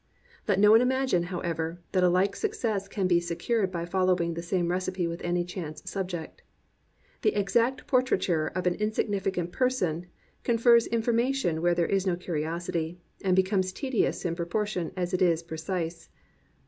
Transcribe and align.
Let 0.47 0.57
no 0.59 0.71
one 0.71 0.81
imagine, 0.81 1.21
however, 1.29 1.79
that 1.91 2.01
a 2.03 2.09
like 2.09 2.35
success 2.35 2.87
can 2.87 3.05
be 3.05 3.19
secured 3.19 3.71
by 3.71 3.85
following 3.85 4.33
the 4.33 4.41
same 4.41 4.71
recipe 4.71 5.05
with 5.05 5.21
any 5.21 5.45
chance 5.45 5.83
subject. 5.85 6.41
The 7.21 7.35
exact 7.39 7.85
portraiture 7.85 8.47
of 8.55 8.65
an 8.65 8.73
insignificant 8.73 9.51
person 9.51 10.07
confers 10.43 10.87
information 10.87 11.61
where 11.61 11.75
there 11.75 11.85
is 11.85 12.07
no 12.07 12.15
curiosity, 12.15 12.97
and 13.23 13.35
becomes 13.35 13.71
tedious 13.71 14.25
in 14.25 14.35
proportion 14.35 14.91
as 14.97 15.13
it 15.13 15.21
is 15.21 15.43
precise. 15.43 16.09